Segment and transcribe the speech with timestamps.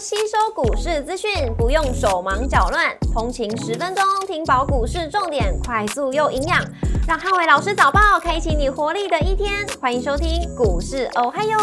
[0.00, 6.64] 吸收股市资讯，不用手忙脚乱，通勤十分钟听饱股市重点，快速又营养，
[7.08, 9.66] 让汉伟老师早报开启你活力的一天。
[9.80, 11.58] 欢迎收听股市哦嗨哟，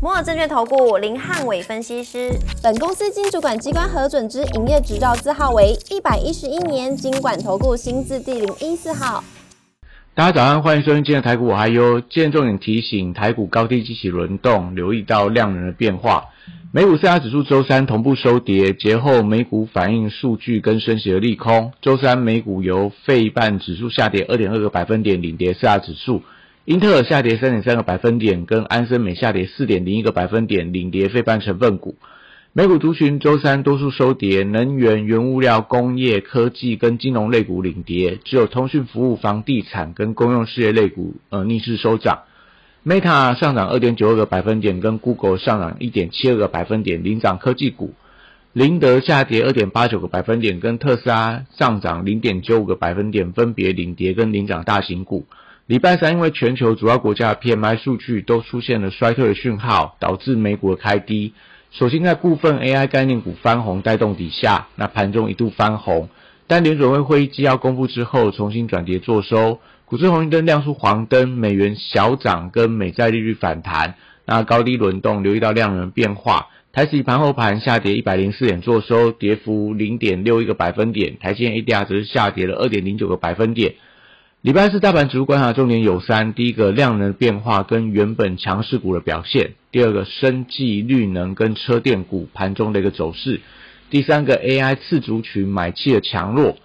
[0.00, 2.30] 摩尔证券投顾林汉伟分析师，
[2.62, 9.24] 本公司经主管机关核准之营业执照字号为一百一十一年经管投顾新字第零一四号。
[10.14, 12.00] 大家早上，欢迎收听今天的台股我嗨哟。
[12.00, 16.26] 今天重点提醒，台股高低机起轮动，留意到量能的变化。
[16.74, 21.72] 美股四大指数周三同步收跌，节后美股反映数据跟升息的利空。
[21.82, 26.22] 周三美股由费半指数下跌二点二个百分点领跌四大指数，
[26.64, 31.96] 英特尔下跌三点三个百分点，跟安森美下跌四点零一个百分点领跌费半成分股。
[32.54, 42.20] 美股族群周三多数收跌，能源、原物料、工业、科技跟金融类股领跌，只有通讯服务、房地产跟公用事业类股呃逆势收涨。
[42.84, 47.94] Meta 上涨二点九二个百分点，跟 Google 上涨一点七二个百分点领涨科技股。
[48.52, 55.26] 林德下跌二点八九个百分点，跟特斯拉上涨零点九五个百分点，分别领跌跟领涨大型股。
[55.66, 61.34] 礼拜三因为全球主要国家的 PMI 数据都出现了衰退的讯号，导致美股的开低。
[61.70, 66.08] 首先，在部分 AI 概念股翻红带动底下，那盘中一度翻红，
[66.48, 69.60] 但联准会会议纪要公布之后，重新转跌做收，
[69.92, 76.48] 股市红绿灯亮出黄灯，美元小涨跟美债利率反弹，那高低轮动，留意到量能变化。
[76.72, 83.74] 台指盘后盘下跌一百零四点做收，跌幅零点六一个百分点，台积电 ADR 则是下跌了二点零九个百分点。
[84.40, 93.40] 礼拜四大盘指数观察重点有三：第一个量能变化跟原本强势股的表现；第二个生技绿能跟车电股盘中的一个走势；
[93.90, 96.56] 第三个 AI 次族群买气的强弱。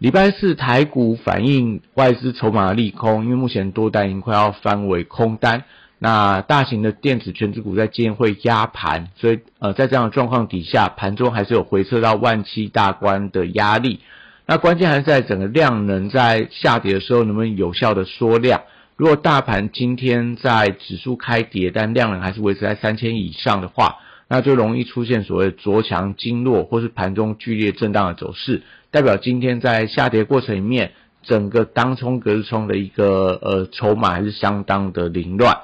[0.00, 5.64] 礼拜四台股反映外资筹码利空，因为目前多单已经快要翻为空单。
[5.98, 14.00] 那大型的电子全指股在今天会压盘，所以呃在这样的状况底下，盘中还是有回撤到万七大关的压力。
[14.46, 18.62] 那关键还是在整个量能在下跌的时候能不能有效的缩量。
[18.96, 23.98] 如果大盘今天在指数开跌，但量能还是维持在三千以上的话，
[24.30, 30.92] 那就容易出现所谓着强经弱或是盘中剧烈震荡的走势，代表今天在下跌过程里面，
[31.24, 35.58] 整个当冲隔日冲的一个呃筹码还是相当的凌乱。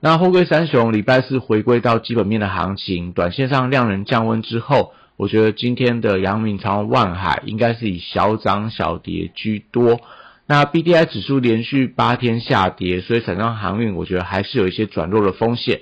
[0.00, 4.94] 那后贵三雄礼拜四回归到基本面的行情，短线上量能降温之后。
[5.18, 10.00] 我觉得今天的阳明、长万海应该是以小涨小跌居多。
[10.46, 15.80] 那 B D I 指数连续八天下跌，所以产商航运我觉得还是有一些转弱的风险。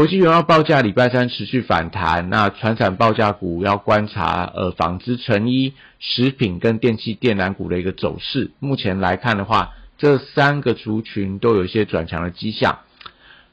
[0.00, 8.50] 国际原油报价礼拜三持续反弹，那船产报价股要观察呃纺织、成衣、食品跟电器电缆股的一个走势。
[8.60, 12.78] 目前来看的话，这三个族群都有一些转强的迹象。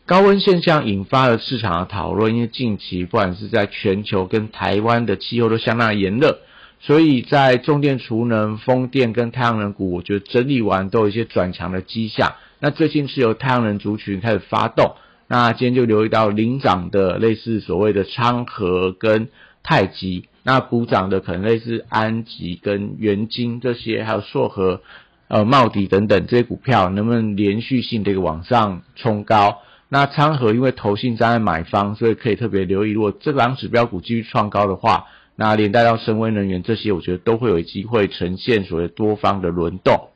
[0.05, 6.39] 高温现象引发了市场的讨论，因为近期不管是在全球跟台湾的气候都相当炎热，
[6.79, 12.35] 所以在重电储能、风电跟太阳能股，我觉得整理完都有一些转强的迹象。
[12.61, 14.95] 那最近是由太阳能族群开始发动，
[15.27, 19.27] 那今天就留意到领涨的类似所谓的昌河跟
[19.61, 24.81] 太极，那补涨的可能类似安吉跟元金这些，还有硕和、
[25.27, 29.59] 呃茂迪等等这些股票，能不能连续性的一个往上冲高？
[29.89, 32.91] 那昌河因为投信站在买方，所以可以特别留意。
[32.91, 40.09] 如果这两指标股继续创高的话，那连带到深威能源这些，我觉得都会有机会呈现所谓多方的轮动。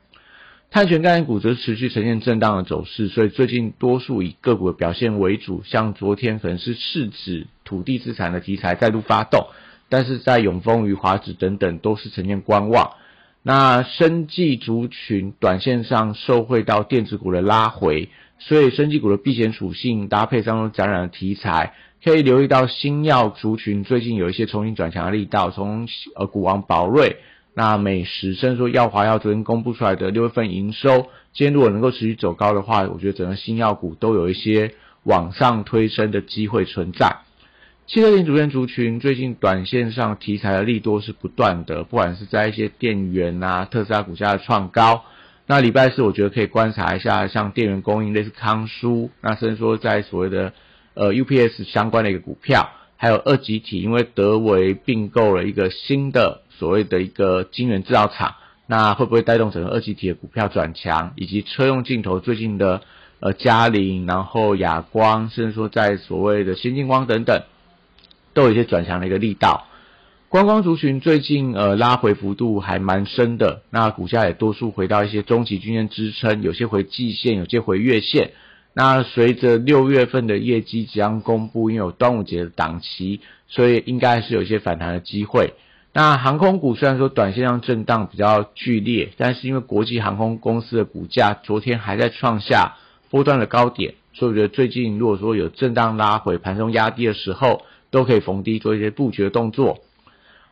[0.72, 5.62] 碳权概念股则持续呈现震荡的走势，所以最近多数以个股的表现为主。
[5.66, 9.48] 像昨天可能是市指、土地资产的题材再度发动，
[9.90, 12.92] 但是在永丰、与华指等等都是呈现观望。
[13.42, 18.08] 那生技族群短线上受惠到电子股的拉回。
[18.38, 25.50] 所以，生技股的避险属性搭配上中展览的题材，可以留意到新药族群最近有一些重新转强的力道。
[25.50, 27.18] 从呃，股王宝瑞、
[27.54, 37.18] 那美食，甚至说药华药昨天公布出来的六月份营收，今天如果能够持续走高的话，我觉得整个新药股都有一些往上推升的机会存在。
[37.86, 45.04] 汽车零组件族群最近短线上题材的利多是不断的，不管是在一些电源啊，特斯拉股价的创高。
[45.46, 50.54] 那礼拜四我觉得可以观察一下，像电源供应类似康舒，那甚至说在所谓的
[50.94, 58.36] 呃 UPS 相关的一个股票，还有二级体，因为德维并购了一个新的所谓的一个晶圆制造厂，
[58.68, 61.12] 那会不会带动整个二级体的股票转强？
[61.16, 62.82] 以及车用镜头最近的
[63.18, 67.42] 呃嘉陵，然后亚光，甚至说在所谓的先进光等等，
[68.32, 69.66] 都有一些转强的一个力道。
[70.28, 78.30] 观光族群最近呃拉回幅度还蛮深的，那股价也多数回到一些中级均线支撑，有些回季线，有些回月线。
[78.72, 83.18] 那随着六月份的业绩即将公布，因为有端午节的档期，
[83.48, 85.54] 所以应该是有一些反弹的机会。
[85.94, 92.76] 那航空股虽然说短线上震荡比较剧烈，但是因为国际航空公司的股价昨天还在创下
[93.10, 99.80] 波段的高点，所以我觉得最近如果说有震荡拉回、盘中压低的时候，都可以逢低做一些布局的动作。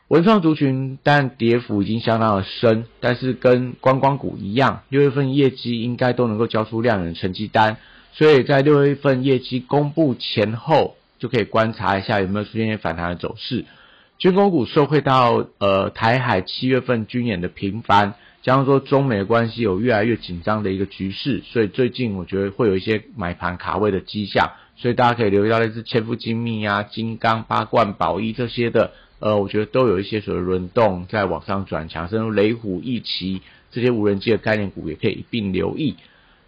[0.08, 7.78] 文创族群但跌幅已经相当的深，但是跟观光股一样，六月份业绩应该都能够交出亮眼的成绩单，
[8.12, 13.64] 所以在六月份业绩公布前后，就可以观察一下有没有出现反弹的走势。
[14.20, 18.12] 军工股受惠到呃台海七月份军演的频繁，
[18.42, 33.40] 加上说中美的关系有越来越紧张的一个局势，所以最近我觉得会有一些买盘卡位的迹象，所以大家可以留意到类似千富精密啊、金刚、八冠、宝一这些的，呃，我觉得都有一些所谓轮动在往上转强，甚至雷虎、一奇
[33.70, 35.96] 这些无人机的概念股也可以一并留意。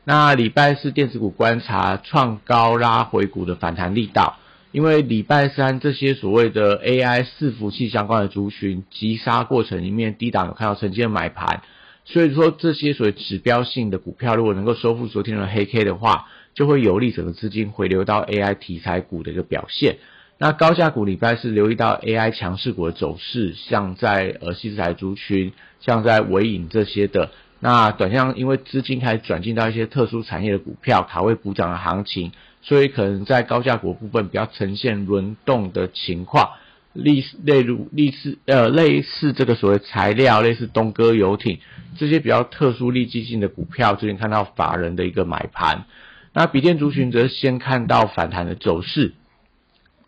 [0.05, 4.37] 那礼拜四电子股观察创高拉回股的反弹力道。
[4.73, 11.63] 因为礼拜三这些所谓的 AI 伺服器相关的族群急杀过程里面，低档有看到曾经的买盘，
[12.07, 19.99] 所以说这些所谓指标性的股票如果能够收复昨天的黑 K 的话，就会有利整个资金回流到 AI 题材股的一个表现。
[20.39, 27.31] 那高价股礼拜四留意到 AI 强势股的走势，像在呃西子材族群，像在尾影这些的。
[27.61, 32.33] 那短线因为资金开始转进到一些特殊产业的股票，卡位补涨的行情。
[32.63, 36.51] 所以可能在高价股部分比较呈现轮动的情况，
[36.93, 41.59] 例例如类似呃类似这个所谓材料，类似东哥游艇
[41.99, 45.85] 这些比较特殊利基性的股票，最近看到法人的一个买盘。
[46.33, 49.13] 那笔电族群则先看到反弹的走势，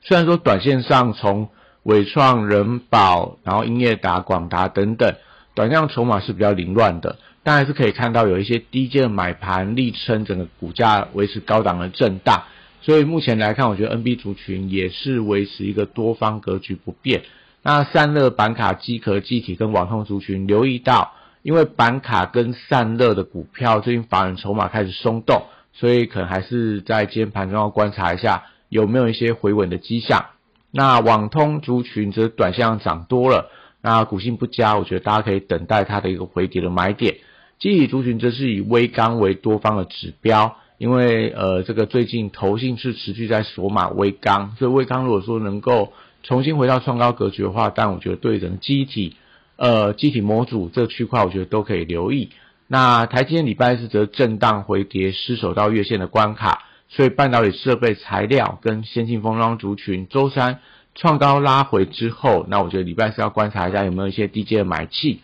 [0.03, 1.49] 虽然说短线上从
[1.83, 5.17] 伟创、人保，然后英业达、广达等等，
[5.55, 7.19] 短量筹码是比较凌乱的。
[7.45, 12.45] 但还是可以看到有一些低阶的买盘力撑整个股价维持高档的震荡，
[12.81, 17.23] 所以目前来看，我觉得 NB 族群也是维持一个多方格局不变。
[17.63, 21.13] 那散热板卡、机壳、机体跟网通族群，留意到，
[21.43, 30.27] 因为板卡跟散热的股票最近法人筹码开始松动，所以可能还是在今天盘中要观察一下有没有一些回稳的迹象。
[30.71, 33.51] 那网通族群则短线上涨多了，
[33.81, 37.17] 那股性不佳，我觉得大家可以等待它的一个回跌的买点。
[37.65, 49.17] 基体族群则是以微钢为多方的指标，因为呃这个最近投信是持续在锁码微钢，所以微钢如果说能够重新回到创高格局的话，但我觉得对整机体
[49.57, 52.29] 呃机体模组这个区块，我觉得都可以留意。
[52.69, 60.59] 那台积电礼拜四则震荡回跌，失守到月线的关卡，所以半导体设备材料跟先进封装族群周三
[60.95, 65.21] 创高拉回之后，那我觉得礼拜四要观察一下有没有一些低阶的买气。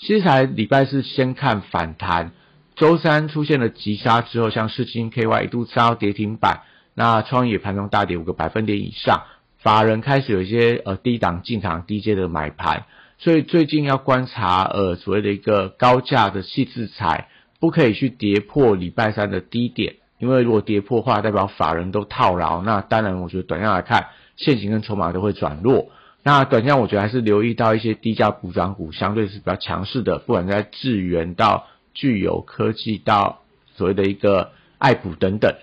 [0.00, 2.30] 西材礼拜四先看反弹，
[2.76, 6.60] 周三出现了急杀之后，像世金 KY 一度杀到跌停板，
[6.94, 9.24] 那创业盘中大跌五个百分点以上，
[9.58, 12.84] 法人开始有一些呃低档进场低阶的买盘，
[13.18, 17.26] 所以最近要观察呃所谓的一个高价的细制材，
[17.58, 24.06] 不可以去跌破礼拜三的低点，因为如果跌破话，代表法人都套牢，那当然我觉得短线来看，
[24.36, 25.90] 现行跟筹码都会转弱。
[26.22, 33.40] 那短线我觉得还是留意到一些低价补涨股，相对是比较强势的，不管在智源到具有科技到
[33.76, 35.54] 所谓的一个爱普等等。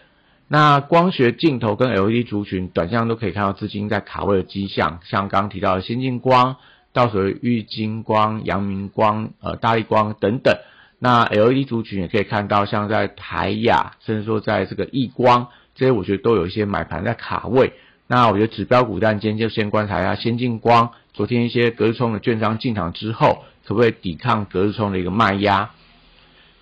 [0.47, 6.55] 那光学镜头跟 LED 族群，短线都可以看到资金在卡位的迹象，像刚刚提到的先进光
[6.93, 10.55] 到所谓玉金光、阳明光、呃大力光等等。
[10.97, 17.73] 那 LED 族群也可以看到，像在台亚，甚至说在这个亿光，这些我觉得都有一些买盘在卡位。
[18.07, 25.71] 那我觉得指标股但今天就先观察一下先进光，昨天一些隔日冲的券商进场之后，可不可以抵抗隔日冲的一个卖压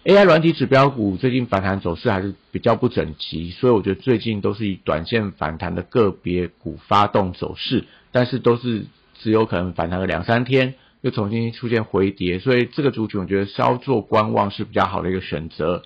[0.06, 8.86] ？AI 软体指标股最近反弹走势还是比较不整齐，所以我觉得最近都是以短线反弹的个别股发动走势，但是都是
[9.20, 15.84] 只有可能反弹个两三天，又重新出现回跌，所以这个族群我觉得稍作观望是比较好的一个选择。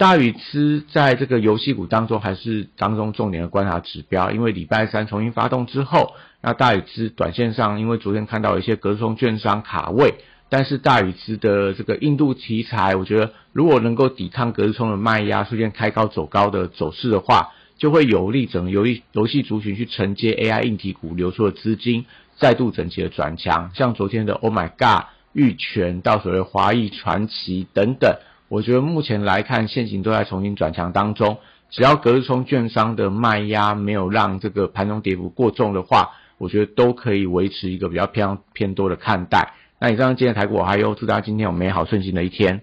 [0.00, 10.14] 大宇资在这个游戏股当中还是当中重点的观察指标，因为礼拜三重新发动之后，那大宇资短线上，因为昨天看到一些隔空券商卡位，
[10.48, 22.06] 但是大宇资的这个印度题材，我觉得如果能够抵抗隔日冲的卖压，出现开高走高的走势的话，就会有利整个游戏游戏族群去承接 AI 硬体股流出的资金，
[22.38, 28.16] 再度整齐的转强，像昨天的 Oh My God、玉泉到所谓华裔传奇等等。
[28.50, 31.38] 我觉得目前来看，现行都在重新转强当中。
[31.70, 39.52] 只要隔日冲券商的卖压没有让这个盘中跌幅过重的话，我觉得都可以维持一个比较偏偏多的看待。
[39.78, 42.62] 那以上今天台股我还有祝大家今天有美好顺心的一天。